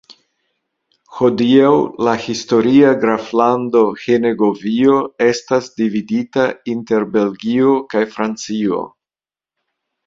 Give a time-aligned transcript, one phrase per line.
[1.17, 1.73] Hodiaŭ
[2.07, 4.97] la historia graflando Henegovio
[5.29, 8.85] estas dividita inter Belgio kaj Francio.